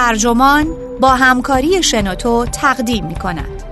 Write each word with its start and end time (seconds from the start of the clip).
ترجمان 0.00 0.66
با 1.00 1.08
همکاری 1.08 1.82
شنوتو 1.82 2.46
تقدیم 2.46 3.06
می 3.06 3.14
کند. 3.14 3.62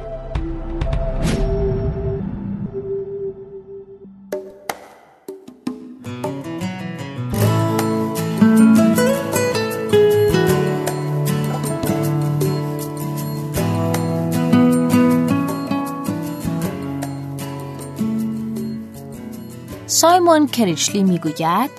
سایمون 19.87 20.47
کریشلی 20.47 21.03
می‌گوید 21.03 21.71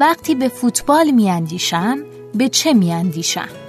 وقتی 0.00 0.34
به 0.34 0.48
فوتبال 0.48 1.10
میاندیشم 1.10 1.98
به 2.34 2.48
چه 2.48 2.72
میاندیشم 2.72 3.59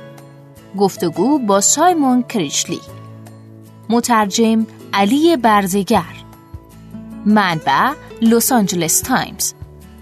گفتگو 0.78 1.40
با 1.40 1.62
سایمون 1.62 2.24
کریشلی. 2.24 2.80
مترجم 3.90 4.66
علی 4.94 5.38
برزگر. 5.38 6.04
منبع 7.26 7.92
لس 8.22 8.52
آنجلس 8.52 9.02
تایمز. 9.02 9.54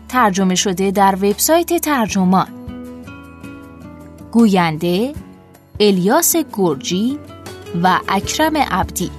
ترجمه 0.09 0.55
شده 0.55 0.91
در 0.91 1.15
وبسایت 1.15 1.81
ترجمان. 1.81 2.47
گوینده 4.31 5.13
الیاس 5.79 6.35
گرجی 6.53 7.19
و 7.83 7.99
اکرم 8.07 8.57
عبدی. 8.57 9.11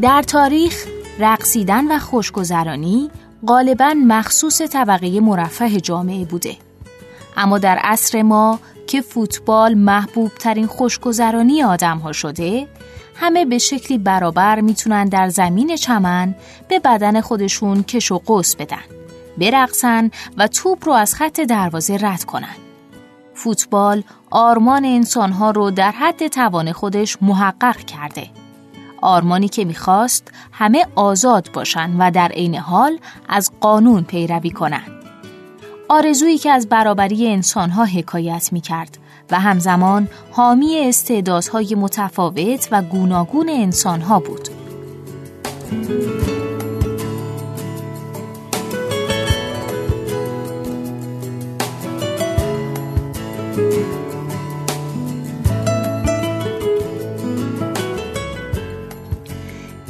در 0.00 0.22
تاریخ 0.22 0.86
رقصیدن 1.18 1.92
و 1.92 1.98
خوشگذرانی 1.98 3.10
غالبا 3.46 3.94
مخصوص 4.06 4.62
طبقه 4.62 5.20
مرفه 5.20 5.80
جامعه 5.80 6.24
بوده. 6.24 6.56
اما 7.36 7.58
در 7.58 7.78
عصر 7.82 8.22
ما 8.22 8.58
که 8.86 9.00
فوتبال 9.00 9.74
محبوب 9.74 10.30
ترین 10.34 10.66
خوشگذرانی 10.66 11.62
آدم 11.62 11.98
ها 11.98 12.12
شده 12.12 12.66
همه 13.14 13.44
به 13.44 13.58
شکلی 13.58 13.98
برابر 13.98 14.60
می‌تونن 14.60 15.04
در 15.04 15.28
زمین 15.28 15.76
چمن 15.76 16.34
به 16.68 16.78
بدن 16.78 17.20
خودشون 17.20 17.82
کش 17.82 18.12
و 18.12 18.18
قوس 18.18 18.56
بدن 18.56 18.84
برقصن 19.38 20.10
و 20.36 20.48
توپ 20.48 20.86
رو 20.86 20.92
از 20.92 21.14
خط 21.14 21.40
دروازه 21.40 21.98
رد 22.00 22.24
کنن. 22.24 22.56
فوتبال 23.34 24.02
آرمان 24.30 24.84
انسانها 24.84 25.50
رو 25.50 25.70
در 25.70 25.90
حد 25.90 26.26
توان 26.26 26.72
خودش 26.72 27.22
محقق 27.22 27.76
کرده. 27.76 28.30
آرمانی 29.02 29.48
که 29.48 29.64
می‌خواست 29.64 30.30
همه 30.52 30.86
آزاد 30.94 31.52
باشند 31.52 31.96
و 31.98 32.10
در 32.10 32.28
عین 32.28 32.54
حال 32.54 32.98
از 33.28 33.52
قانون 33.60 34.02
پیروی 34.04 34.50
کنند. 34.50 34.90
آرزویی 35.88 36.38
که 36.38 36.50
از 36.50 36.68
برابری 36.68 37.28
انسانها 37.32 37.84
حکایت 37.84 38.48
می‌کرد 38.52 38.98
و 39.30 39.40
همزمان 39.40 40.08
حامی 40.32 40.78
استعدادهای 40.78 41.74
متفاوت 41.74 42.68
و 42.72 42.82
گوناگون 42.82 43.48
انسانها 43.48 44.20
بود. 44.20 44.48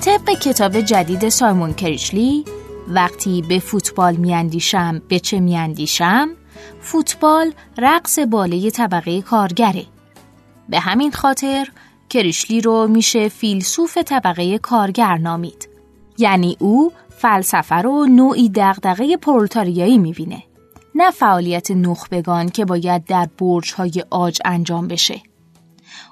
طبق 0.06 0.30
کتاب 0.30 0.80
جدید 0.80 1.28
سایمون 1.28 1.74
کریشلی 1.74 2.44
وقتی 2.88 3.42
به 3.42 3.58
فوتبال 3.58 4.16
میاندیشم 4.16 5.02
به 5.08 5.18
چه 5.18 5.40
میاندیشم؟ 5.40 6.28
فوتبال 6.80 7.52
رقص 7.78 8.18
بالای 8.18 8.70
طبقه 8.70 9.22
کارگره. 9.22 9.86
به 10.68 10.80
همین 10.80 11.10
خاطر 11.10 11.68
کریشلی 12.10 12.60
رو 12.60 12.86
میشه 12.86 13.28
فیلسوف 13.28 13.98
طبقه 13.98 14.58
کارگر 14.58 15.16
نامید. 15.16 15.68
یعنی 16.18 16.56
او 16.60 16.92
فلسفه 17.18 17.76
رو 17.76 18.06
نوعی 18.06 18.48
دغدغه 18.54 19.16
پرولتاریایی 19.16 19.98
می‌بینه. 19.98 20.42
نه 20.94 21.10
فعالیت 21.10 21.70
نخبگان 21.70 22.48
که 22.48 22.64
باید 22.64 23.04
در 23.04 23.28
برج‌های 23.38 24.04
آج 24.10 24.38
انجام 24.44 24.88
بشه. 24.88 25.20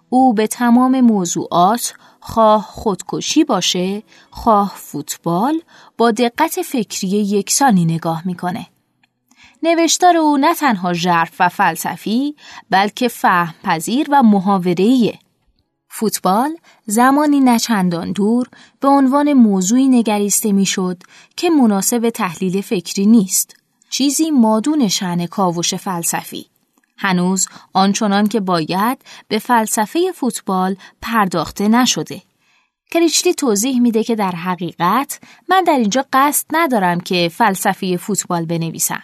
او 0.09 0.35
به 0.35 0.47
تمام 0.47 1.01
موضوعات 1.01 1.95
خواه 2.27 2.63
خودکشی 2.63 3.45
باشه 3.45 4.03
خواه 4.31 4.73
فوتبال 4.77 5.61
با 5.99 6.11
دقت 6.11 6.63
فکری 6.63 7.09
یکسانی 7.09 7.85
نگاه 7.85 8.23
می‌کنه. 8.27 8.67
نوشتار 9.63 10.17
او 10.17 10.37
نه 10.37 10.55
تنها 10.55 10.93
ژرف 10.93 11.37
و 11.41 11.49
فلسفی 11.49 12.37
بلکه 12.71 13.09
فهم 13.09 13.55
پذیر 13.65 14.07
و 14.11 14.23
محاوره‌ایه. 14.23 15.19
فوتبال 15.89 16.57
زمانی 16.87 17.41
نچندان 17.41 18.13
دور 18.13 18.49
به 18.81 18.89
عنوان 18.89 19.33
موضوعی 19.33 19.89
نگریسته 19.89 20.53
می‌شد 20.53 21.03
که 21.37 21.51
مناسب 21.51 22.11
تحلیل 22.11 22.61
فکری 22.61 23.07
نیست. 23.07 23.57
چیزی 23.91 24.31
مادون 24.31 24.89
شعن 24.89 25.27
کاوش 25.27 25.75
فلسفی. 25.75 26.47
هنوز 26.97 27.47
آنچنان 27.73 28.27
که 28.27 28.41
باید 28.41 29.05
به 29.29 29.39
فلسفه 29.39 30.13
فوتبال 30.15 30.77
پرداخته 31.03 31.69
نشده. 31.69 32.23
کریچلی 32.91 33.35
توضیح 33.35 33.81
میده 33.81 34.05
که 34.05 34.15
در 34.15 34.33
حقیقت 34.33 35.21
من 35.49 35.65
در 35.65 35.73
اینجا 35.73 36.05
قصد 36.13 36.47
ندارم 36.53 37.01
که 37.01 37.31
فلسفه 37.33 37.97
فوتبال 37.97 38.45
بنویسم. 38.45 39.03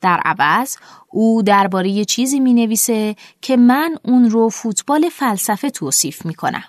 در 0.00 0.20
عوض 0.24 0.76
او 1.10 1.42
درباره 1.42 2.04
چیزی 2.04 2.40
می 2.40 2.54
نویسه 2.54 3.16
که 3.42 3.56
من 3.56 3.96
اون 4.02 4.30
رو 4.30 4.48
فوتبال 4.48 5.08
فلسفه 5.08 5.70
توصیف 5.70 6.26
می 6.26 6.34
کنم. 6.34 6.64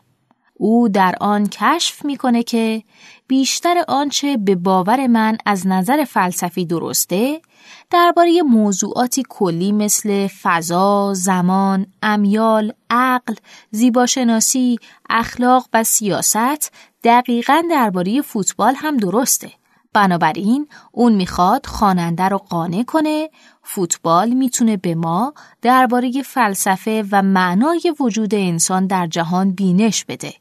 او 0.53 0.89
در 0.89 1.15
آن 1.21 1.47
کشف 1.47 2.05
می‌کنه 2.05 2.43
که 2.43 2.83
بیشتر 3.27 3.83
آنچه 3.87 4.37
به 4.37 4.55
باور 4.55 5.07
من 5.07 5.37
از 5.45 5.67
نظر 5.67 6.03
فلسفی 6.03 6.65
درسته 6.65 7.41
درباره 7.89 8.41
موضوعاتی 8.41 9.23
کلی 9.29 9.71
مثل 9.71 10.27
فضا، 10.27 11.13
زمان، 11.13 11.85
امیال، 12.03 12.73
عقل، 12.89 13.35
زیباشناسی، 13.71 14.79
اخلاق 15.09 15.69
و 15.73 15.83
سیاست 15.83 16.71
دقیقا 17.03 17.63
درباره 17.71 18.21
فوتبال 18.21 18.73
هم 18.77 18.97
درسته. 18.97 19.51
بنابراین 19.93 20.67
اون 20.91 21.13
می‌خواد 21.13 21.65
خواننده 21.65 22.23
رو 22.23 22.37
قانع 22.37 22.83
کنه 22.83 23.29
فوتبال 23.63 24.29
می‌تونه 24.29 24.77
به 24.77 24.95
ما 24.95 25.33
درباره 25.61 26.21
فلسفه 26.21 27.05
و 27.11 27.21
معنای 27.21 27.93
وجود 27.99 28.35
انسان 28.35 28.87
در 28.87 29.07
جهان 29.07 29.51
بینش 29.51 30.05
بده. 30.05 30.33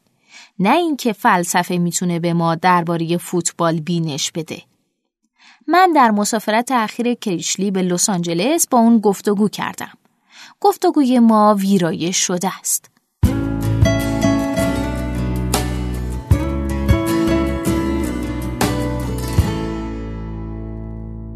نه 0.59 0.75
اینکه 0.75 1.13
فلسفه 1.13 1.77
می‌تونه 1.77 2.19
به 2.19 2.33
ما 2.33 2.55
درباره 2.55 3.17
فوتبال 3.17 3.79
بینش 3.79 4.31
بده. 4.31 4.61
من 5.67 5.93
در 5.95 6.11
مسافرت 6.11 6.71
اخیر 6.71 7.13
کریشلی 7.13 7.71
به 7.71 7.81
لس 7.81 8.09
آنجلس 8.09 8.67
با 8.67 8.77
اون 8.77 8.99
گفتگو 8.99 9.49
کردم. 9.49 9.91
گفتگوی 10.59 11.19
ما 11.19 11.55
ویرایش 11.59 12.17
شده 12.17 12.51
است. 12.59 12.89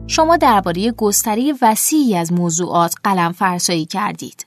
شما 0.08 0.38
درباره 0.38 0.92
گستری 0.92 1.54
وسیعی 1.62 2.18
از 2.18 2.34
موضوعات 2.34 2.96
قلم 3.04 3.32
فرسایی 3.32 3.86
کردید. 3.86 4.46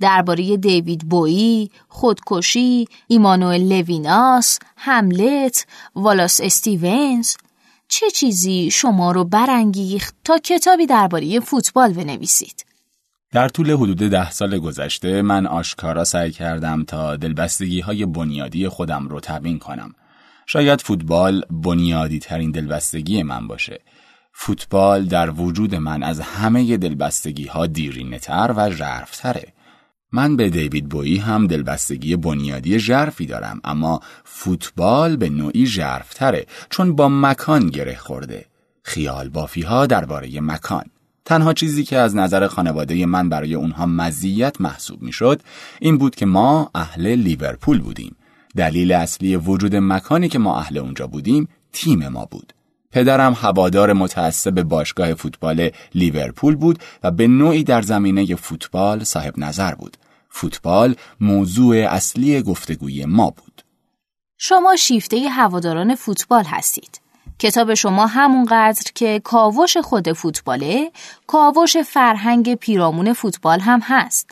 درباره 0.00 0.56
دیوید 0.56 1.08
بویی، 1.08 1.70
خودکشی، 1.88 2.88
ایمانوئل 3.06 3.72
لویناس، 3.72 4.58
هملت، 4.76 5.66
والاس 5.94 6.40
استیونز 6.40 7.36
چه 7.88 8.10
چیزی 8.10 8.70
شما 8.70 9.12
رو 9.12 9.24
برانگیخت 9.24 10.14
تا 10.24 10.38
کتابی 10.38 10.86
درباره 10.86 11.40
فوتبال 11.40 11.92
بنویسید؟ 11.92 12.64
در 13.32 13.48
طول 13.48 13.70
حدود 13.70 13.96
ده 13.96 14.30
سال 14.30 14.58
گذشته 14.58 15.22
من 15.22 15.46
آشکارا 15.46 16.04
سعی 16.04 16.30
کردم 16.30 16.84
تا 16.84 17.16
دلبستگی 17.16 17.80
های 17.80 18.06
بنیادی 18.06 18.68
خودم 18.68 19.08
رو 19.08 19.20
تبیین 19.20 19.58
کنم. 19.58 19.94
شاید 20.46 20.80
فوتبال 20.80 21.42
بنیادی 21.50 22.18
ترین 22.18 22.50
دلبستگی 22.50 23.22
من 23.22 23.46
باشه. 23.46 23.80
فوتبال 24.32 25.04
در 25.04 25.30
وجود 25.30 25.74
من 25.74 26.02
از 26.02 26.20
همه 26.20 26.76
دلبستگی 26.76 27.46
ها 27.46 27.66
دیرینه 27.66 28.18
تر 28.18 28.54
و 28.56 28.70
ژرفتره. 28.70 29.52
من 30.12 30.36
به 30.36 30.50
دیوید 30.50 30.88
بویی 30.88 31.16
هم 31.16 31.46
دلبستگی 31.46 32.16
بنیادی 32.16 32.78
ژرفی 32.78 33.26
دارم 33.26 33.60
اما 33.64 34.00
فوتبال 34.24 35.16
به 35.16 35.28
نوعی 35.28 35.66
ژرفتره 35.66 36.46
چون 36.70 36.96
با 36.96 37.08
مکان 37.08 37.66
گره 37.66 37.96
خورده. 37.96 38.44
خیال 38.82 39.28
بافی 39.28 39.62
ها 39.62 39.86
درباره 39.86 40.40
مکان. 40.40 40.84
تنها 41.24 41.52
چیزی 41.52 41.84
که 41.84 41.96
از 41.96 42.16
نظر 42.16 42.46
خانواده 42.46 43.06
من 43.06 43.28
برای 43.28 43.54
اونها 43.54 43.86
مزیت 43.86 44.60
محسوب 44.60 45.02
می‌شد 45.02 45.42
این 45.80 45.98
بود 45.98 46.14
که 46.14 46.26
ما 46.26 46.70
اهل 46.74 47.06
لیورپول 47.06 47.80
بودیم. 47.80 48.16
دلیل 48.56 48.92
اصلی 48.92 49.36
وجود 49.36 49.76
مکانی 49.76 50.28
که 50.28 50.38
ما 50.38 50.58
اهل 50.58 50.78
اونجا 50.78 51.06
بودیم 51.06 51.48
تیم 51.72 52.08
ما 52.08 52.24
بود. 52.24 52.52
پدرم 52.92 53.32
هوادار 53.32 53.92
متعصب 53.92 54.62
باشگاه 54.62 55.14
فوتبال 55.14 55.70
لیورپول 55.94 56.56
بود 56.56 56.78
و 57.02 57.10
به 57.10 57.26
نوعی 57.26 57.64
در 57.64 57.82
زمینه 57.82 58.34
فوتبال 58.34 59.04
صاحب 59.04 59.38
نظر 59.38 59.74
بود. 59.74 59.96
فوتبال 60.30 60.94
موضوع 61.20 61.76
اصلی 61.76 62.42
گفتگوی 62.42 63.04
ما 63.04 63.30
بود. 63.30 63.62
شما 64.38 64.76
شیفته 64.76 65.28
هواداران 65.28 65.94
فوتبال 65.94 66.44
هستید. 66.44 67.00
کتاب 67.38 67.74
شما 67.74 68.06
همونقدر 68.06 68.90
که 68.94 69.20
کاوش 69.24 69.76
خود 69.76 70.12
فوتباله 70.12 70.90
کاوش 71.26 71.76
فرهنگ 71.76 72.54
پیرامون 72.54 73.12
فوتبال 73.12 73.60
هم 73.60 73.80
هست. 73.82 74.30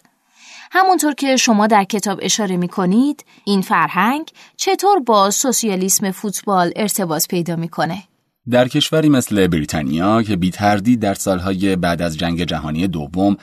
همونطور 0.72 1.14
که 1.14 1.36
شما 1.36 1.66
در 1.66 1.84
کتاب 1.84 2.18
اشاره 2.22 2.56
می 2.56 2.68
کنید 2.68 3.24
این 3.44 3.62
فرهنگ 3.62 4.30
چطور 4.56 5.00
با 5.00 5.30
سوسیالیسم 5.30 6.10
فوتبال 6.10 6.72
ارتباط 6.76 7.28
پیدا 7.28 7.56
می‌کنه؟ 7.56 8.02
در 8.50 8.68
کشوری 8.68 9.08
مثل 9.08 9.46
بریتانیا 9.46 10.22
که 10.22 10.36
بی 10.36 10.50
تردید 10.50 11.00
در 11.00 11.14
سالهای 11.14 11.76
بعد 11.76 12.02
از 12.02 12.18
جنگ 12.18 12.44
جهانی 12.44 12.88
دوم 12.88 13.36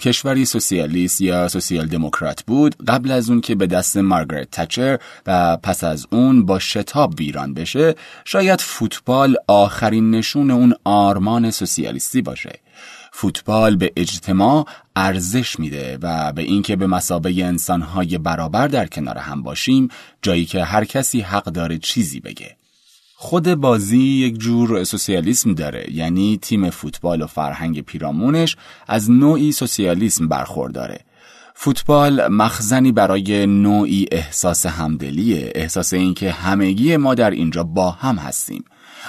کشوری 0.00 0.44
سوسیالیست 0.44 1.20
یا 1.20 1.48
سوسیال 1.48 1.86
دموکرات 1.86 2.42
بود 2.42 2.76
قبل 2.88 3.10
از 3.10 3.30
اون 3.30 3.40
که 3.40 3.54
به 3.54 3.66
دست 3.66 3.96
مارگرت 3.96 4.50
تچر 4.50 4.98
و 5.26 5.56
پس 5.56 5.84
از 5.84 6.06
اون 6.10 6.46
با 6.46 6.58
شتاب 6.58 7.14
ویران 7.18 7.54
بشه 7.54 7.94
شاید 8.24 8.60
فوتبال 8.60 9.36
آخرین 9.48 10.10
نشون 10.10 10.50
اون 10.50 10.74
آرمان 10.84 11.50
سوسیالیستی 11.50 12.22
باشه. 12.22 12.60
فوتبال 13.12 13.76
به 13.76 13.92
اجتماع 13.96 14.66
ارزش 14.96 15.58
میده 15.58 15.98
و 16.02 16.32
به 16.32 16.42
اینکه 16.42 16.76
به 16.76 16.86
مسابه 16.86 17.44
انسانهای 17.44 18.18
برابر 18.18 18.68
در 18.68 18.86
کنار 18.86 19.18
هم 19.18 19.42
باشیم 19.42 19.88
جایی 20.22 20.44
که 20.44 20.64
هر 20.64 20.84
کسی 20.84 21.20
حق 21.20 21.44
داره 21.44 21.78
چیزی 21.78 22.20
بگه. 22.20 22.56
خود 23.18 23.54
بازی 23.54 23.98
یک 23.98 24.38
جور 24.38 24.84
سوسیالیسم 24.84 25.54
داره. 25.54 25.86
یعنی 25.92 26.38
تیم 26.42 26.70
فوتبال 26.70 27.22
و 27.22 27.26
فرهنگ 27.26 27.80
پیرامونش 27.80 28.56
از 28.86 29.10
نوعی 29.10 29.52
سوسیالیسم 29.52 30.28
برخورداره. 30.28 31.00
فوتبال 31.54 32.28
مخزنی 32.28 32.92
برای 32.92 33.46
نوعی 33.46 34.06
احساس 34.12 34.66
همدلیه 34.66 35.52
احساس 35.54 35.92
اینکه 35.92 36.30
همگی 36.32 36.96
ما 36.96 37.14
در 37.14 37.30
اینجا 37.30 37.64
با 37.64 37.90
هم 37.90 38.16
هستیم. 38.16 38.64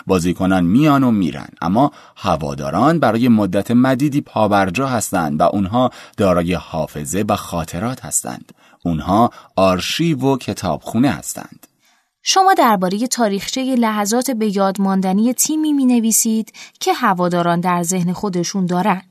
بازیکنان 0.07 0.63
میان 0.63 1.04
و 1.04 1.12
میرن 1.12 1.50
اما 1.62 1.92
هواداران 2.15 3.00
برای 3.00 3.27
مدت 3.27 3.71
مدیدی 3.71 4.21
پابرجا 4.21 4.88
هستند 4.88 5.39
و 5.39 5.44
اونها 5.44 5.92
دارای 6.18 6.54
حافظه 6.54 7.25
و 7.30 7.36
خاطرات 7.36 8.06
هستند. 8.06 8.51
اونها 8.86 9.31
آرشیو 9.56 10.19
و 10.19 10.38
کتابخونه 10.38 11.09
هستند. 11.09 11.68
شما 12.29 12.53
درباره 12.53 13.07
تاریخچه 13.07 13.75
لحظات 13.75 14.31
به 14.31 14.57
یاد 14.57 14.81
ماندنی 14.81 15.33
تیمی 15.33 15.74
می 15.74 15.85
نویسید 15.85 16.53
که 16.79 16.94
هواداران 16.94 17.59
در 17.59 17.83
ذهن 17.83 18.13
خودشون 18.13 18.65
دارن. 18.65 19.01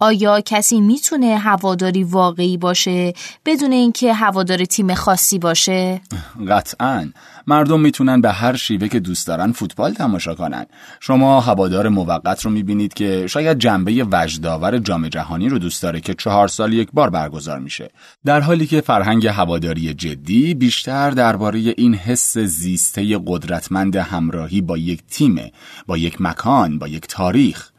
آیا 0.00 0.40
کسی 0.40 0.80
می‌تونه 0.80 1.36
هواداری 1.38 2.04
واقعی 2.04 2.56
باشه 2.56 3.12
بدون 3.44 3.72
اینکه 3.72 4.14
هوادار 4.14 4.64
تیم 4.64 4.94
خاصی 4.94 5.38
باشه؟ 5.38 6.00
قطعا. 6.48 7.10
مردم 7.46 7.80
می‌تونن 7.80 8.20
به 8.20 8.32
هر 8.32 8.56
شیوه 8.56 8.88
که 8.88 9.00
دوست 9.00 9.26
دارن 9.26 9.52
فوتبال 9.52 9.92
تماشا 9.94 10.34
کنن. 10.34 10.66
شما 11.00 11.40
هوادار 11.40 11.88
موقت 11.88 12.44
رو 12.44 12.50
می‌بینید 12.50 12.94
که 12.94 13.26
شاید 13.26 13.58
جنبه 13.58 14.06
وجداور 14.12 14.78
جام 14.78 15.08
جهانی 15.08 15.48
رو 15.48 15.58
دوست 15.58 15.82
داره 15.82 16.00
که 16.00 16.14
چهار 16.14 16.48
سال 16.48 16.72
یک 16.72 16.88
بار 16.92 17.10
برگزار 17.10 17.58
میشه. 17.58 17.90
در 18.24 18.40
حالی 18.40 18.66
که 18.66 18.80
فرهنگ 18.80 19.26
هواداری 19.26 19.94
جدی 19.94 20.54
بیشتر 20.54 21.10
درباره 21.10 21.58
این 21.58 21.94
حس 21.94 22.38
زیسته 22.38 23.20
قدرتمند 23.26 23.96
همراهی 23.96 24.60
با 24.60 24.78
یک 24.78 25.02
تیم 25.10 25.50
با 25.86 25.96
یک 25.96 26.20
مکان 26.20 26.78
با 26.78 26.88
یک 26.88 27.06
تاریخ. 27.08 27.70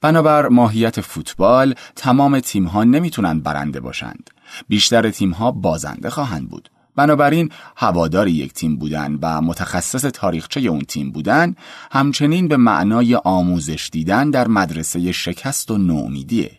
بنابر 0.00 0.48
ماهیت 0.48 1.00
فوتبال 1.00 1.74
تمام 1.96 2.40
تیمها 2.40 2.84
نمی‌تونن 2.84 3.40
برنده 3.40 3.80
باشند. 3.80 4.30
بیشتر 4.68 5.10
تیمها 5.10 5.50
بازنده 5.50 6.10
خواهند 6.10 6.48
بود. 6.48 6.70
بنابراین 6.96 7.50
هوادار 7.76 8.28
یک 8.28 8.52
تیم 8.52 8.76
بودن 8.76 9.18
و 9.22 9.40
متخصص 9.40 10.04
تاریخچه 10.04 10.60
اون 10.60 10.80
تیم 10.80 11.12
بودن 11.12 11.54
همچنین 11.90 12.48
به 12.48 12.56
معنای 12.56 13.14
آموزش 13.14 13.88
دیدن 13.92 14.30
در 14.30 14.48
مدرسه 14.48 15.12
شکست 15.12 15.70
و 15.70 15.78
نومیدیه. 15.78 16.58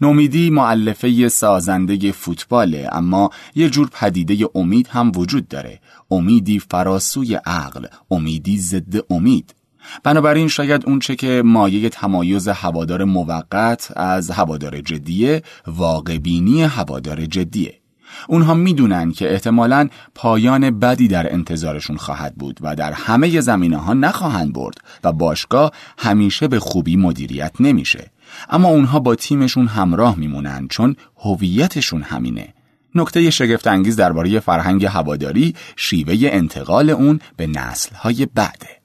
نومیدی 0.00 0.50
معلفه 0.50 1.28
سازنده 1.28 2.12
فوتباله 2.12 2.88
اما 2.92 3.30
یه 3.54 3.70
جور 3.70 3.88
پدیده 3.92 4.48
امید 4.54 4.88
هم 4.88 5.12
وجود 5.14 5.48
داره. 5.48 5.80
امیدی 6.10 6.58
فراسوی 6.58 7.34
عقل 7.34 7.86
امیدی 8.10 8.58
ضد 8.58 9.12
امید. 9.12 9.54
بنابراین 10.02 10.48
شاید 10.48 10.86
اونچه 10.86 11.16
که 11.16 11.42
مایه 11.44 11.88
تمایز 11.88 12.48
هوادار 12.48 13.04
موقت 13.04 13.92
از 13.96 14.30
هوادار 14.30 14.80
جدیه 14.80 15.42
واقعبینی 15.66 16.62
هوادار 16.62 17.26
جدیه. 17.26 17.80
اونها 18.28 18.54
می‌دونن 18.54 19.12
که 19.12 19.32
احتمالا 19.32 19.88
پایان 20.14 20.78
بدی 20.78 21.08
در 21.08 21.32
انتظارشون 21.32 21.96
خواهد 21.96 22.34
بود 22.34 22.58
و 22.60 22.76
در 22.76 22.92
همه 22.92 23.40
زمینه 23.40 23.76
ها 23.76 23.94
نخواهند 23.94 24.52
برد 24.52 24.74
و 25.04 25.12
باشگاه 25.12 25.72
همیشه 25.98 26.48
به 26.48 26.60
خوبی 26.60 26.96
مدیریت 26.96 27.52
نمیشه. 27.60 28.10
اما 28.50 28.68
اونها 28.68 28.98
با 28.98 29.14
تیمشون 29.14 29.66
همراه 29.66 30.16
میمونن 30.16 30.68
چون 30.68 30.96
هویتشون 31.16 32.02
همینه. 32.02 32.54
نکته 32.94 33.30
شگفت 33.30 33.66
انگیز 33.66 33.96
درباره 33.96 34.40
فرهنگ 34.40 34.84
هواداری 34.84 35.54
شیوه 35.76 36.14
انتقال 36.22 36.90
اون 36.90 37.20
به 37.36 37.46
نسلهای 37.46 38.26
بعده. 38.26 38.79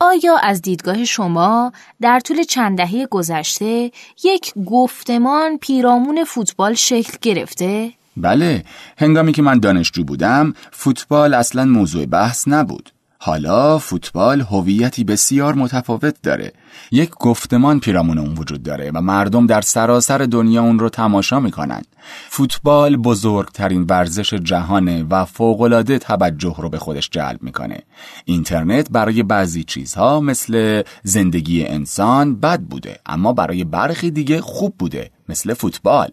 آیا 0.00 0.36
از 0.42 0.62
دیدگاه 0.62 1.04
شما 1.04 1.72
در 2.00 2.20
طول 2.20 2.42
چند 2.42 2.78
دهه 2.78 3.06
گذشته 3.06 3.92
یک 4.24 4.52
گفتمان 4.66 5.58
پیرامون 5.58 6.24
فوتبال 6.24 6.74
شکل 6.74 7.18
گرفته؟ 7.22 7.92
بله، 8.16 8.64
هنگامی 8.98 9.32
که 9.32 9.42
من 9.42 9.58
دانشجو 9.58 10.04
بودم، 10.04 10.54
فوتبال 10.72 11.34
اصلا 11.34 11.64
موضوع 11.64 12.06
بحث 12.06 12.48
نبود. 12.48 12.90
حالا 13.20 13.78
فوتبال 13.78 14.40
هویتی 14.40 15.04
بسیار 15.04 15.54
متفاوت 15.54 16.14
داره. 16.22 16.52
یک 16.90 17.10
گفتمان 17.10 17.80
پیرامون 17.80 18.18
اون 18.18 18.34
وجود 18.38 18.62
داره 18.62 18.90
و 18.94 19.00
مردم 19.00 19.46
در 19.46 19.60
سراسر 19.60 20.18
دنیا 20.18 20.62
اون 20.62 20.78
رو 20.78 20.88
تماشا 20.88 21.40
می‌کنن. 21.40 21.82
فوتبال 22.28 22.96
بزرگترین 22.96 23.82
ورزش 23.82 24.34
جهانه 24.34 25.02
و 25.10 25.24
فوقالعاده 25.24 25.98
توجه 25.98 26.54
رو 26.58 26.68
به 26.68 26.78
خودش 26.78 27.10
جلب 27.10 27.42
می‌کنه. 27.42 27.82
اینترنت 28.24 28.90
برای 28.90 29.22
بعضی 29.22 29.64
چیزها 29.64 30.20
مثل 30.20 30.82
زندگی 31.02 31.64
انسان 31.64 32.40
بد 32.40 32.60
بوده 32.60 32.98
اما 33.06 33.32
برای 33.32 33.64
برخی 33.64 34.10
دیگه 34.10 34.40
خوب 34.40 34.74
بوده 34.78 35.10
مثل 35.28 35.54
فوتبال. 35.54 36.08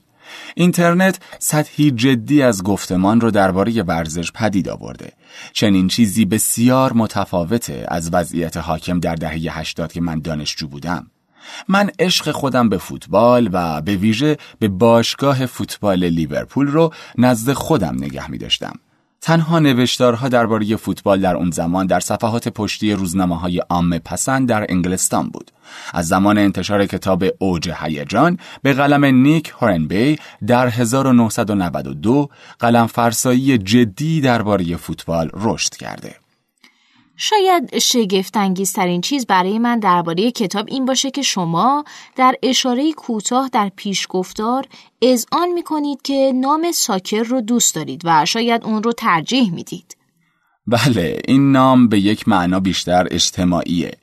اینترنت 0.56 1.20
سطحی 1.40 1.92
جدی 1.92 2.42
از 2.42 2.64
گفتمان 2.64 3.22
رو 3.22 3.32
درباره 3.32 3.84
ورزش 3.84 4.32
پدید 4.32 4.70
آورده. 4.70 5.12
چنین 5.54 5.88
چیزی 5.88 6.26
بسیار 6.26 6.94
متفاوته 6.94 7.86
از 7.88 8.10
وضعیت 8.14 8.58
حاکم 8.58 9.00
در 9.00 9.16
دهه 9.16 9.60
80 9.60 9.94
که 9.94 10.02
من 10.02 10.20
دانشجو 10.20 10.68
بودم. 10.68 11.08
من 11.68 11.90
عشق 12.00 12.32
خودم 12.32 12.70
به 12.70 12.78
فوتبال 12.78 13.50
و 13.54 13.82
به 13.82 13.96
ویژه 13.96 14.38
به 14.60 14.68
باشگاه 14.68 15.46
فوتبال 15.46 16.04
لیورپول 16.04 16.68
رو 16.68 16.94
نزد 17.18 17.54
خودم 17.54 17.96
نگه 17.96 18.32
می 18.32 18.38
داشتم 18.38 18.80
تنها 19.26 19.60
نوشتارها 19.60 20.30
درباره 20.30 20.76
فوتبال 20.76 21.22
در 21.22 21.36
اون 21.36 21.52
زمان 21.52 21.88
در 21.88 22.00
صفحات 22.00 22.48
پشتی 22.48 22.94
روزنامه 22.94 23.40
های 23.40 23.58
عامه 23.58 24.00
پسند 24.00 24.50
در 24.50 24.66
انگلستان 24.70 25.30
بود. 25.30 25.52
از 25.94 26.08
زمان 26.08 26.38
انتشار 26.38 26.86
کتاب 26.86 27.24
اوج 27.40 27.70
هیجان 27.80 28.40
به 28.62 28.74
قلم 28.74 29.06
نیک 29.06 29.54
هورنبی 29.60 30.20
در 30.48 30.68
1992 30.68 32.30
قلم 32.60 32.88
فرسایی 32.88 33.58
جدی 33.58 34.22
درباره 34.22 34.76
فوتبال 34.76 35.30
رشد 35.34 35.76
کرده. 35.76 36.25
شاید 37.18 37.80
شگفتانگیزترین 37.80 39.02
چیز 39.02 39.26
برای 39.26 39.60
من 39.60 39.80
درباره 39.80 40.32
کتاب 40.32 40.66
این 40.68 40.86
باشه 40.86 41.12
که 41.12 41.22
شما 41.22 41.84
در 42.16 42.36
اشاره 42.44 42.94
کوتاه 42.94 43.50
در 43.54 43.72
پیشگفتار 43.76 44.66
اذعان 45.02 45.50
می 45.54 45.64
کنید 45.64 46.02
که 46.02 46.32
نام 46.36 46.72
ساکر 46.72 47.24
رو 47.24 47.42
دوست 47.42 47.76
دارید 47.76 48.02
و 48.06 48.26
شاید 48.26 48.64
اون 48.64 48.84
رو 48.84 48.92
ترجیح 48.92 49.54
می‌دید. 49.54 49.98
بله 50.68 51.20
این 51.28 51.52
نام 51.52 51.88
به 51.88 52.00
یک 52.00 52.28
معنا 52.28 52.60
بیشتر 52.60 53.08
اجتماعیه. 53.12 53.98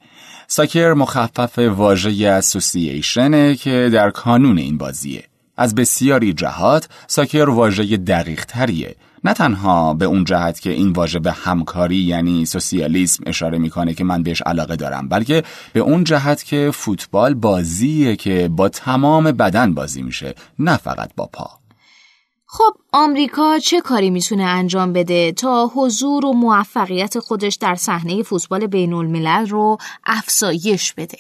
ساکر 0.48 0.92
مخفف 0.92 1.58
واژه 1.58 2.28
اسوسییشنه 2.28 3.54
که 3.54 3.90
در 3.92 4.10
کانون 4.10 4.58
این 4.58 4.78
بازیه. 4.78 5.24
از 5.56 5.74
بسیاری 5.74 6.32
جهات 6.32 6.88
ساکر 7.06 7.48
واژه 7.48 7.96
دقیق 7.96 8.44
تریه 8.44 8.96
نه 9.24 9.34
تنها 9.34 9.94
به 9.94 10.04
اون 10.04 10.24
جهت 10.24 10.60
که 10.60 10.70
این 10.70 10.92
واژه 10.92 11.18
به 11.18 11.32
همکاری 11.32 11.96
یعنی 11.96 12.46
سوسیالیسم 12.46 13.24
اشاره 13.26 13.58
می‌کنه 13.58 13.94
که 13.94 14.04
من 14.04 14.22
بهش 14.22 14.42
علاقه 14.42 14.76
دارم 14.76 15.08
بلکه 15.08 15.42
به 15.72 15.80
اون 15.80 16.04
جهت 16.04 16.44
که 16.44 16.70
فوتبال 16.74 17.34
بازیه 17.34 18.16
که 18.16 18.48
با 18.48 18.68
تمام 18.68 19.24
بدن 19.24 19.74
بازی 19.74 20.02
میشه 20.02 20.34
نه 20.58 20.76
فقط 20.76 21.10
با 21.16 21.26
پا. 21.32 21.50
خب 22.46 22.72
آمریکا 22.92 23.58
چه 23.58 23.80
کاری 23.80 24.10
می‌تونه 24.10 24.44
انجام 24.44 24.92
بده 24.92 25.32
تا 25.32 25.70
حضور 25.74 26.26
و 26.26 26.32
موفقیت 26.32 27.18
خودش 27.18 27.54
در 27.54 27.74
صحنه 27.74 28.22
فوتبال 28.22 28.66
بین 28.66 28.92
الملل 28.92 29.46
رو 29.46 29.78
افزایش 30.06 30.92
بده؟ 30.92 31.18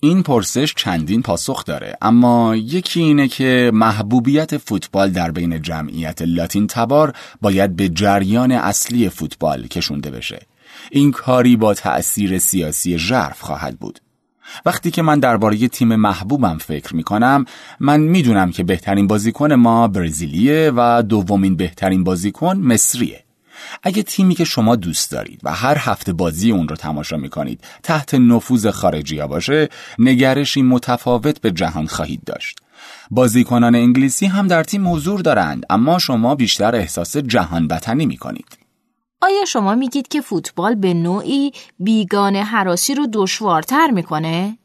این 0.00 0.22
پرسش 0.22 0.74
چندین 0.74 1.22
پاسخ 1.22 1.64
داره 1.64 1.96
اما 2.02 2.56
یکی 2.56 3.00
اینه 3.00 3.28
که 3.28 3.70
محبوبیت 3.74 4.56
فوتبال 4.56 5.10
در 5.10 5.30
بین 5.30 5.62
جمعیت 5.62 6.22
لاتین 6.22 6.66
تبار 6.66 7.12
باید 7.40 7.76
به 7.76 7.88
جریان 7.88 8.52
اصلی 8.52 9.08
فوتبال 9.08 9.66
کشونده 9.66 10.10
بشه. 10.10 10.40
این 10.90 11.10
کاری 11.10 11.56
با 11.56 11.74
تأثیر 11.74 12.38
سیاسی 12.38 12.98
ژرف 12.98 13.40
خواهد 13.40 13.78
بود. 13.78 14.00
وقتی 14.66 14.90
که 14.90 15.02
من 15.02 15.20
درباره 15.20 15.68
تیم 15.68 15.96
محبوبم 15.96 16.58
فکر 16.58 16.96
می 16.96 17.02
کنم 17.02 17.44
من 17.80 18.00
می‌دونم 18.00 18.50
که 18.50 18.64
بهترین 18.64 19.06
بازیکن 19.06 19.52
ما 19.52 19.88
برزیلیه 19.88 20.72
و 20.76 21.02
دومین 21.02 21.56
بهترین 21.56 22.04
بازیکن 22.04 22.56
مصریه. 22.56 23.24
اگه 23.82 24.02
تیمی 24.02 24.34
که 24.34 24.44
شما 24.44 24.76
دوست 24.76 25.10
دارید 25.10 25.40
و 25.42 25.52
هر 25.52 25.76
هفته 25.78 26.12
بازی 26.12 26.50
اون 26.50 26.68
رو 26.68 26.76
تماشا 26.76 27.16
می 27.16 27.28
کنید 27.28 27.60
تحت 27.82 28.14
نفوذ 28.14 28.66
خارجی 28.66 29.18
ها 29.18 29.26
باشه 29.26 29.68
نگرشی 29.98 30.62
متفاوت 30.62 31.40
به 31.40 31.50
جهان 31.50 31.86
خواهید 31.86 32.24
داشت 32.24 32.58
بازیکنان 33.10 33.74
انگلیسی 33.74 34.26
هم 34.26 34.46
در 34.46 34.64
تیم 34.64 34.92
حضور 34.92 35.20
دارند 35.20 35.66
اما 35.70 35.98
شما 35.98 36.34
بیشتر 36.34 36.76
احساس 36.76 37.16
جهان 37.16 37.68
بتنی 37.68 38.06
می 38.06 38.16
کنید 38.16 38.58
آیا 39.20 39.44
شما 39.44 39.74
میگید 39.74 40.08
که 40.08 40.20
فوتبال 40.20 40.74
به 40.74 40.94
نوعی 40.94 41.52
بیگانه 41.78 42.42
حراسی 42.42 42.94
رو 42.94 43.06
دشوارتر 43.12 43.90
می‌کنه؟ 43.90 44.58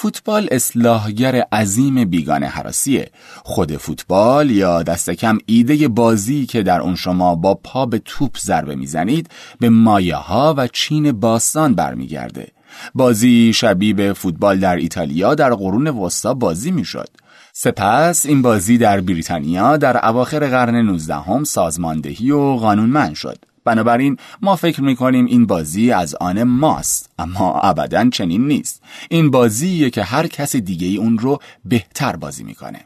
فوتبال 0.00 0.48
اصلاحگر 0.50 1.36
عظیم 1.52 2.04
بیگانه 2.04 2.46
حراسیه. 2.46 3.10
خود 3.44 3.76
فوتبال 3.76 4.50
یا 4.50 4.82
دست 4.82 5.10
کم 5.10 5.38
ایده 5.46 5.88
بازی 5.88 6.46
که 6.46 6.62
در 6.62 6.80
اون 6.80 6.94
شما 6.94 7.34
با 7.34 7.54
پا 7.54 7.86
به 7.86 7.98
توپ 7.98 8.38
ضربه 8.38 8.74
می‌زنید 8.74 9.30
به 9.60 9.68
مایه 9.68 10.16
ها 10.16 10.54
و 10.56 10.66
چین 10.66 11.12
باستان 11.12 11.74
برمیگرده. 11.74 12.48
بازی 12.94 13.52
شبیه 13.52 13.94
به 13.94 14.12
فوتبال 14.12 14.58
در 14.58 14.76
ایتالیا 14.76 15.34
در 15.34 15.54
قرون 15.54 15.86
وسطا 15.86 16.34
بازی 16.34 16.70
می‌شد. 16.70 17.08
سپس 17.52 18.26
این 18.26 18.42
بازی 18.42 18.78
در 18.78 19.00
بریتانیا 19.00 19.76
در 19.76 20.06
اواخر 20.06 20.48
قرن 20.48 20.74
19 20.74 21.14
هم 21.14 21.44
سازماندهی 21.44 22.30
و 22.30 22.56
قانونمند 22.56 23.14
شد. 23.14 23.38
بنابراین 23.68 24.16
ما 24.42 24.56
فکر 24.56 24.82
می‌کنیم 24.82 25.26
این 25.26 25.46
بازی 25.46 25.92
از 25.92 26.14
آن 26.14 26.42
ماست 26.42 27.10
اما 27.18 27.60
ابدا 27.60 28.10
چنین 28.10 28.46
نیست. 28.48 28.82
این 29.10 29.30
بازیه 29.30 29.90
که 29.90 30.02
هر 30.02 30.26
کس 30.26 30.56
دیگه 30.56 30.86
ای 30.86 30.96
اون 30.96 31.18
رو 31.18 31.38
بهتر 31.64 32.16
بازی 32.16 32.44
می‌کنه. 32.44 32.80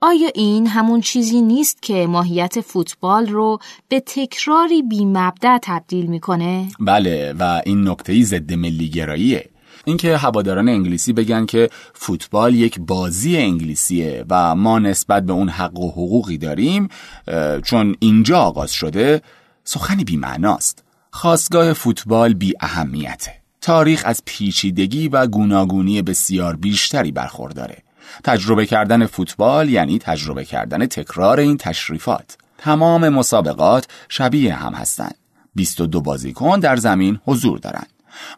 آیا 0.00 0.28
این 0.34 0.66
همون 0.66 1.00
چیزی 1.00 1.40
نیست 1.40 1.82
که 1.82 2.06
ماهیت 2.06 2.60
فوتبال 2.60 3.26
رو 3.26 3.58
به 3.88 4.00
تکراری 4.00 4.82
بی 4.82 5.04
مبدع 5.04 5.58
تبدیل 5.62 6.06
می‌کنه؟ 6.06 6.68
بله 6.80 7.34
و 7.38 7.62
این 7.66 7.88
نکته 7.88 8.22
ضد 8.22 8.52
ملی 8.52 8.88
گراییه 8.88 9.50
اینکه 9.84 10.16
هواداران 10.16 10.68
انگلیسی 10.68 11.12
بگن 11.12 11.46
که 11.46 11.70
فوتبال 11.94 12.54
یک 12.54 12.80
بازی 12.80 13.36
انگلیسیه 13.36 14.24
و 14.30 14.54
ما 14.54 14.78
نسبت 14.78 15.26
به 15.26 15.32
اون 15.32 15.48
حق 15.48 15.78
و 15.78 15.90
حقوقی 15.90 16.38
داریم 16.38 16.88
چون 17.64 17.96
اینجا 17.98 18.38
آغاز 18.38 18.72
شده 18.72 19.22
سخنی 19.68 20.04
بی 20.04 20.16
معناست. 20.16 20.84
خواستگاه 21.10 21.72
فوتبال 21.72 22.34
بی 22.34 22.54
اهمیته. 22.60 23.32
تاریخ 23.60 24.02
از 24.04 24.22
پیچیدگی 24.24 25.08
و 25.08 25.26
گوناگونی 25.26 26.02
بسیار 26.02 26.56
بیشتری 26.56 27.12
برخورداره. 27.12 27.82
تجربه 28.24 28.66
کردن 28.66 29.06
فوتبال 29.06 29.68
یعنی 29.68 29.98
تجربه 29.98 30.44
کردن 30.44 30.86
تکرار 30.86 31.40
این 31.40 31.56
تشریفات. 31.56 32.38
تمام 32.58 33.08
مسابقات 33.08 33.88
شبیه 34.08 34.54
هم 34.54 34.74
هستند. 34.74 35.14
22 35.54 36.00
بازیکن 36.00 36.60
در 36.60 36.76
زمین 36.76 37.20
حضور 37.24 37.58
دارند. 37.58 37.92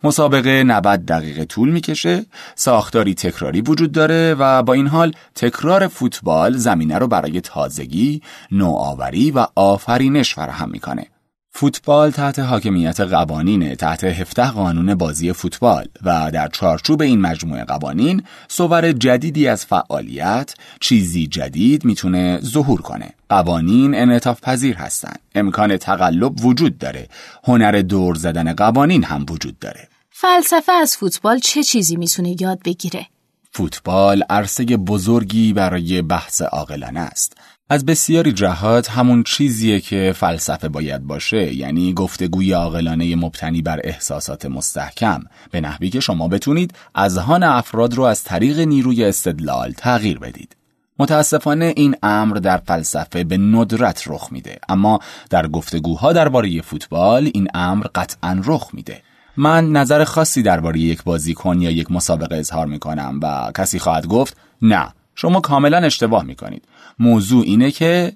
مسابقه 0.05 0.65
90 0.65 1.07
دقیقه 1.07 1.45
طول 1.45 1.71
می‌کشه، 1.71 2.27
ساختاری 2.55 3.15
تکراری 3.15 3.61
وجود 3.61 3.93
داره 3.93 4.35
و 4.39 4.63
با 4.63 4.73
این 4.73 4.87
حال 4.87 5.13
تکرار 5.35 5.89
فوتبال 5.89 6.57
زمینه 6.57 6.99
رو 6.99 7.07
برای 7.07 7.41
تازگی، 7.41 8.23
نوآوری 8.53 9.31
و 9.31 9.47
آفرینش 9.55 10.35
فراهم 10.35 10.71
می‌کنه. 10.71 11.07
فوتبال 11.53 12.11
تحت 12.11 12.39
حاکمیت 12.39 13.01
قوانین 13.01 13.75
تحت 13.75 14.05
هفته 14.05 14.51
قانون 14.51 14.95
بازی 14.95 15.33
فوتبال 15.33 15.87
و 16.03 16.31
در 16.31 16.49
چارچوب 16.49 17.03
این 17.03 17.21
مجموعه 17.21 17.65
قوانین 17.65 18.23
صور 18.49 18.93
جدیدی 18.93 19.49
از 19.49 19.67
فعالیت 19.67 20.55
چیزی 20.81 21.27
جدید 21.27 21.85
می‌تونه 21.85 22.41
ظهور 22.45 22.83
کنه. 22.83 23.11
قوانین 23.29 23.95
انعطاف 23.95 24.41
پذیر 24.41 24.77
هستند 24.77 25.19
امکان 25.35 25.77
تقلب 25.77 26.45
وجود 26.45 26.79
داره. 26.79 27.09
هنر 27.45 27.83
دور 27.83 28.15
زدن 28.15 28.53
قوانین 28.53 29.05
هم 29.05 29.27
وجود 29.31 29.59
داره. 29.59 29.89
فلسفه 30.11 30.73
از 30.73 30.97
فوتبال 30.97 31.39
چه 31.39 31.63
چیزی 31.63 31.97
می‌تونه 31.97 32.37
یاد 32.43 32.59
بگیره؟ 32.65 33.07
فوتبال 33.53 34.23
عرصه 34.31 34.65
بزرگی 34.65 35.53
برای 35.53 36.03
بحث 36.03 36.43
عاقلانه 36.43 37.01
است. 37.01 37.37
از 37.71 37.87
بسیاری 37.87 38.33
جهات 38.33 38.91
همون 38.91 39.23
چیزیه 39.23 39.81
که 39.81 40.13
فلسفه 40.17 40.69
باید 40.69 41.03
باشه 41.03 41.55
یعنی 41.55 41.93
گفتگوی 41.93 42.53
عاقلانه 42.53 43.17
مبتنی 43.17 43.63
بر 43.63 43.81
احساسات 43.85 44.47
مستحکم. 44.47 45.25
به 45.51 45.61
نحوی 45.61 45.91
که 45.91 46.01
شما 46.01 46.29
بتونید 46.29 46.75
اذهان 46.95 47.43
افراد 47.43 47.95
رو 47.95 48.03
از 48.03 48.25
طریق 48.25 48.59
نیروی 48.59 49.05
استدلال 49.05 49.73
تغییر 49.73 50.19
بدید. 50.19 50.57
متاسفانه 50.99 51.73
این 51.77 51.97
امر 52.03 52.37
در 52.37 52.57
فلسفه 52.57 53.25
به 53.25 53.37
ندرت 53.37 54.05
رخ 54.07 54.29
میده 54.33 54.59
اما 54.69 54.99
در 55.31 55.47
گفتگوها 55.47 56.13
درباره 56.13 56.63
فوتبال 56.63 57.31
این 57.35 57.49
امر 57.55 57.87
قطعا 57.95 58.43
رخ 58.45 58.71
میده. 58.73 59.03
من 59.37 59.73
نظر 59.73 60.05
خاصی 60.05 60.43
درباره 60.43 60.79
یک 60.81 61.03
بازیکن 61.05 61.61
یا 61.61 61.71
یک 61.71 61.91
مسابقه 61.91 62.37
اظهار 62.37 62.67
می‌کنم 62.67 63.21
و 63.23 63.53
کسی 63.55 63.79
خواهد 63.79 64.07
گفت 64.07 64.37
نه 64.63 64.89
شما 65.21 65.41
کاملا 65.41 65.79
اشتباه 65.79 66.25
می‌کنید. 66.25 66.65
موضوع 66.99 67.45
اینه 67.45 67.71
که 67.71 68.13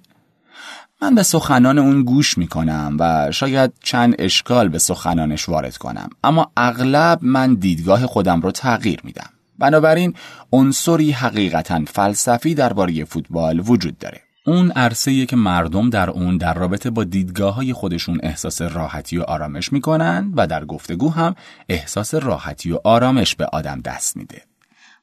من 1.02 1.14
به 1.14 1.23
سخنان 1.23 1.78
اون 1.78 2.02
گوش 2.02 2.38
می‌کنم 2.38 2.97
و 2.99 3.32
شاید 3.32 3.73
چند 3.82 4.14
اشکال 4.18 4.68
به 4.68 4.78
سخنانش 4.78 5.49
وارد 5.49 5.76
کنم. 5.76 6.11
اما 6.25 6.52
اغلب 6.56 7.18
من 7.23 7.54
دیدگاه 7.54 8.06
خودم 8.06 8.40
رو 8.40 8.50
تغییر 8.50 9.00
میدم. 9.04 9.30
بنابراین 9.59 10.14
عنصری 10.52 11.11
حقیقتا 11.11 11.80
فلسفی 11.87 12.54
درباره 12.54 13.04
فوتبال 13.04 13.62
وجود 13.66 13.99
داره. 13.99 14.21
اون 14.47 14.71
عرصه‌ای 14.71 15.26
که 15.26 15.37
مردم 15.37 15.90
در 15.90 16.11
اون 16.11 16.37
در 16.37 16.54
رابطه 16.54 16.90
با 16.90 17.04
دیدگاه 17.04 17.54
های 17.54 17.73
خودشون 17.73 18.18
احساس 18.23 18.62
راحتی 18.62 19.18
و 19.18 19.23
آرامش 19.23 19.73
می‌کنن 19.73 20.32
و 20.37 20.47
در 20.47 20.64
گفتگو 20.64 21.11
هم 21.11 21.35
احساس 21.68 22.14
راحتی 22.14 22.73
و 22.73 22.78
آرامش 22.85 23.35
به 23.35 23.47
آدم 23.47 23.80
دست 23.80 24.16
میده. 24.16 24.42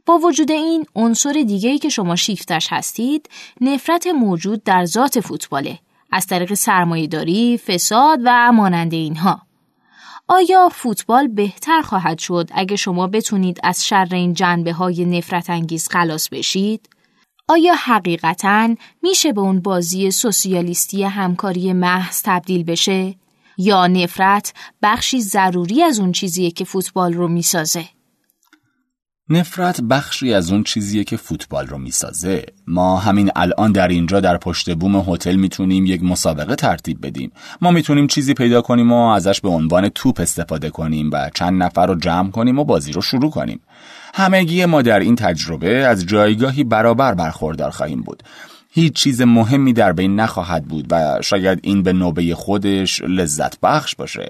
با 0.09 0.17
وجود 0.17 0.51
این 0.51 0.85
عنصر 0.95 1.43
دیگه‌ای 1.47 1.79
که 1.79 1.89
شما 1.89 2.15
شیفتش 2.15 2.67
هستید 2.71 3.29
نفرت 3.61 4.07
موجود 4.07 4.63
در 4.63 4.85
ذات 4.85 5.19
فوتباله 5.19 5.79
از 6.11 6.27
طریق 6.27 6.53
سرمایهداری، 6.53 7.57
فساد 7.57 8.19
و 8.25 8.51
مانند 8.51 8.93
اینها 8.93 9.41
آیا 10.27 10.69
فوتبال 10.69 11.27
بهتر 11.27 11.81
خواهد 11.81 12.19
شد 12.19 12.49
اگه 12.53 12.75
شما 12.75 13.07
بتونید 13.07 13.59
از 13.63 13.87
شر 13.87 14.07
این 14.11 14.33
جنبه 14.33 14.73
های 14.73 15.05
نفرت 15.05 15.49
انگیز 15.49 15.87
خلاص 15.87 16.29
بشید؟ 16.29 16.89
آیا 17.47 17.73
حقیقتا 17.75 18.75
میشه 19.01 19.33
به 19.33 19.41
اون 19.41 19.59
بازی 19.59 20.11
سوسیالیستی 20.11 21.03
همکاری 21.03 21.73
محض 21.73 22.21
تبدیل 22.25 22.63
بشه؟ 22.63 23.15
یا 23.57 23.87
نفرت 23.87 24.53
بخشی 24.81 25.21
ضروری 25.21 25.83
از 25.83 25.99
اون 25.99 26.11
چیزیه 26.11 26.51
که 26.51 26.65
فوتبال 26.65 27.13
رو 27.13 27.27
می‌سازه؟ 27.27 27.98
نفرت 29.31 29.81
بخشی 29.81 30.33
از 30.33 30.51
اون 30.51 30.63
چیزیه 30.63 31.03
که 31.03 31.17
فوتبال 31.17 31.67
رو 31.67 31.77
می‌سازه. 31.77 32.45
ما 32.67 32.97
همین 32.97 33.31
الان 33.35 33.71
در 33.71 33.87
اینجا 33.87 34.19
در 34.19 34.37
پشت 34.37 34.75
بوم 34.75 34.95
هتل 34.95 35.35
می‌تونیم 35.35 35.85
یک 35.85 36.03
مسابقه 36.03 36.55
ترتیب 36.55 37.05
بدیم. 37.05 37.31
ما 37.61 37.71
می‌تونیم 37.71 38.07
چیزی 38.07 38.33
پیدا 38.33 38.61
کنیم 38.61 38.91
و 38.91 39.07
ازش 39.07 39.41
به 39.41 39.49
عنوان 39.49 39.89
توپ 39.89 40.19
استفاده 40.19 40.69
کنیم 40.69 41.09
و 41.13 41.29
چند 41.33 41.63
نفر 41.63 41.87
رو 41.87 41.95
جمع 41.95 42.31
کنیم 42.31 42.59
و 42.59 42.63
بازی 42.63 42.91
رو 42.91 43.01
شروع 43.01 43.31
کنیم. 43.31 43.59
همگی 44.13 44.65
ما 44.65 44.81
در 44.81 44.99
این 44.99 45.15
تجربه 45.15 45.75
از 45.75 46.05
جایگاهی 46.05 46.63
برابر 46.63 47.13
برخوردار 47.13 47.69
خواهیم 47.69 48.01
بود. 48.01 48.23
هیچ 48.71 48.93
چیز 48.93 49.21
مهمی 49.21 49.73
در 49.73 49.93
بین 49.93 50.19
نخواهد 50.19 50.65
بود 50.65 50.85
و 50.91 51.21
شاید 51.21 51.59
این 51.63 51.83
به 51.83 51.93
نوبه 51.93 52.35
خودش 52.35 53.01
لذت 53.01 53.59
بخش 53.59 53.95
باشه. 53.95 54.29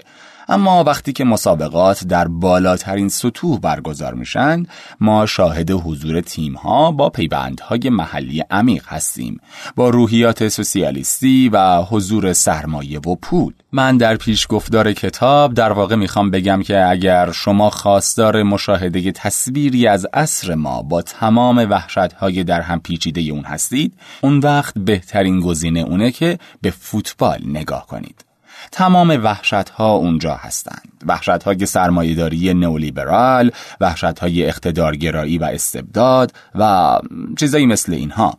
اما 0.50 0.84
وقتی 0.84 1.12
که 1.12 1.24
مسابقات 1.24 2.04
در 2.04 2.28
بالاترین 2.28 3.08
سطوح 3.08 3.58
برگزار 3.58 4.14
میشن 4.14 4.66
ما 5.00 5.26
شاهد 5.26 5.70
حضور 5.70 6.20
تیم 6.20 6.54
ها 6.54 6.92
با 6.92 7.10
پیوندهای 7.10 7.90
محلی 7.90 8.44
عمیق 8.50 8.84
هستیم 8.88 9.40
با 9.76 9.88
روحیات 9.88 10.48
سوسیالیستی 10.48 11.48
و 11.48 11.82
حضور 11.82 12.32
سرمایه 12.32 12.98
و 12.98 13.14
پول. 13.14 13.52
من 13.72 13.96
در 13.96 14.16
پیش 14.16 14.46
گفتار 14.48 14.92
کتاب 14.92 15.54
در 15.54 15.72
واقع 15.72 15.96
می‌خوام 15.96 16.30
بگم 16.30 16.62
که 16.62 16.88
اگر 16.88 17.32
شما 17.32 17.70
خواستار 17.70 18.42
مشاهده 18.42 19.12
تصویری 19.12 19.86
از 19.86 20.06
عصر 20.12 20.54
ما 20.54 20.82
با 20.82 21.02
تمام 21.02 21.56
وحشتهای 21.70 22.44
در 22.44 22.60
هم 22.60 22.80
پیچیده 22.80 23.20
اون 23.20 23.44
هستید 23.44 23.94
اون 24.20 24.38
وقت 24.38 24.74
بهترین 24.78 25.40
گزینه 25.40 25.80
اونه 25.80 26.10
که 26.10 26.38
به 26.62 26.70
فوتبال 26.70 27.38
نگاه 27.44 27.86
کنید. 27.86 28.29
تمام 28.72 29.20
وحشت 29.24 29.68
ها 29.68 29.92
اونجا 29.92 30.34
هستند. 30.34 30.92
وحشت 31.06 31.42
های 31.42 31.66
سرمایهداری 31.66 32.54
نئولیبرال 32.54 33.50
وحشت 33.80 34.18
های 34.18 34.46
اقتدارگرایی 34.46 35.38
و 35.38 35.44
استبداد 35.44 36.32
و 36.54 36.98
چیزایی 37.38 37.66
مثل 37.66 37.92
اینها. 37.92 38.38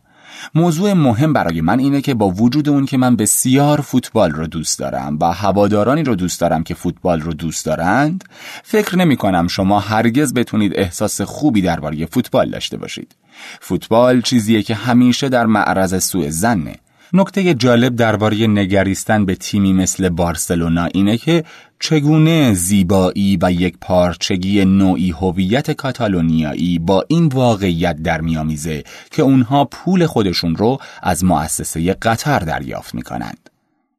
موضوع 0.55 0.93
مهم 0.93 1.33
برای 1.33 1.61
من 1.61 1.79
اینه 1.79 2.01
که 2.01 2.13
با 2.13 2.29
وجود 2.29 2.69
اون 2.69 2.85
که 2.85 2.97
من 2.97 3.15
بسیار 3.15 3.81
فوتبال 3.81 4.31
رو 4.31 4.47
دوست 4.47 4.79
دارم 4.79 5.17
و 5.21 5.33
هوادارانی 5.33 6.03
رو 6.03 6.15
دوست 6.15 6.41
دارم 6.41 6.63
که 6.63 6.73
فوتبال 6.73 7.21
رو 7.21 7.33
دوست 7.33 7.65
دارند 7.65 8.23
فکر 8.63 8.97
نمی 8.97 9.17
کنم 9.17 9.47
شما 9.47 9.79
هرگز 9.79 10.33
بتونید 10.33 10.73
احساس 10.75 11.21
خوبی 11.21 11.61
درباره 11.61 12.05
فوتبال 12.05 12.49
داشته 12.49 12.77
باشید. 12.77 13.15
فوتبال 13.59 14.21
چیزیه 14.21 14.63
که 14.63 14.75
همیشه 14.75 15.29
در 15.29 15.45
معرض 15.45 16.03
سوء 16.03 16.29
زنه 16.29 16.75
نکته 17.13 17.53
جالب 17.53 17.95
درباره 17.95 18.47
نگریستن 18.47 19.25
به 19.25 19.35
تیمی 19.35 19.73
مثل 19.73 20.09
بارسلونا 20.09 20.85
اینه 20.85 21.17
که 21.17 21.43
چگونه 21.79 22.53
زیبایی 22.53 23.37
و 23.41 23.51
یک 23.51 23.77
پارچگی 23.81 24.65
نوعی 24.65 25.11
هویت 25.11 25.71
کاتالونیایی 25.71 26.79
با 26.79 27.05
این 27.07 27.25
واقعیت 27.25 27.95
در 28.03 28.21
میامیزه 28.21 28.83
که 29.11 29.21
اونها 29.21 29.65
پول 29.65 30.05
خودشون 30.05 30.55
رو 30.55 30.77
از 31.03 31.23
مؤسسه 31.23 31.93
قطر 31.93 32.39
دریافت 32.39 32.95
می‌کنند. 32.95 33.49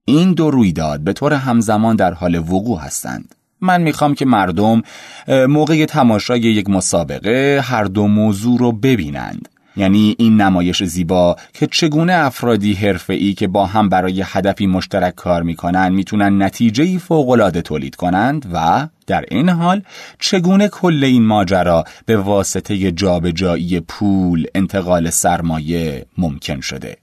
این 0.05 0.33
دو 0.33 0.51
رویداد 0.51 1.01
به 1.01 1.13
طور 1.13 1.33
همزمان 1.33 1.97
در 1.97 2.15
حال 2.15 2.35
وقوع 2.35 2.81
هستند. 2.81 3.35
من 3.61 3.83
می‌خوام 3.83 4.15
که 4.15 4.25
مردم 4.27 4.83
موقع 5.29 5.85
تماشای 5.85 6.41
یک 6.41 6.71
مسابقه 6.71 7.61
هر 7.65 7.85
دو 7.85 8.07
موضوع 8.07 8.59
رو 8.59 8.73
ببینند 8.73 9.49
یعنی 9.77 10.17
این 10.19 10.41
نمایش 10.41 10.83
زیبا 10.83 11.37
که 11.55 11.67
چگونه 11.67 12.13
افرادی 12.13 12.75
حرفه‌ای 12.75 13.35
که 13.35 13.47
با 13.49 13.67
هم 13.67 13.89
برای 13.89 14.23
هدفی 14.27 14.67
مشترک 14.67 15.15
کار 15.15 15.43
می‌کنن 15.43 15.89
می‌تونن 15.89 16.43
نتیجه 16.43 16.99
فوق‌العاده 16.99 17.63
تولید 17.63 17.95
کنند 17.95 18.47
و 18.53 18.89
در 19.07 19.25
این 19.31 19.49
حال 19.49 19.83
چگونه 20.19 20.69
کل 20.69 21.05
این 21.05 21.27
ماجرا 21.27 21.85
به 22.07 22.17
واسطه 22.17 22.93
جابجایی 22.93 23.81
پول 23.81 24.47
انتقال 24.55 25.11
سرمایه 25.11 26.07
ممکن 26.19 26.61
شده؟ 26.61 26.97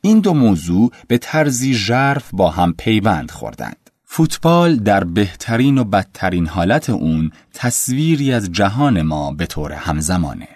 این 0.00 0.20
دو 0.20 0.34
موضوع 0.34 0.90
به 1.08 1.18
طرزی 1.18 1.74
ژرف 1.74 2.30
با 2.32 2.50
هم 2.50 2.74
پیوند 2.78 3.30
خوردند. 3.30 3.90
فوتبال 4.04 4.76
در 4.76 5.04
بهترین 5.04 5.78
و 5.78 5.84
بدترین 5.84 6.46
حالت 6.46 6.90
اون 6.90 7.30
تصویری 7.54 8.32
از 8.32 8.52
جهان 8.52 9.02
ما 9.02 9.32
به 9.32 9.46
طور 9.46 9.72
همزمانه. 9.72 10.48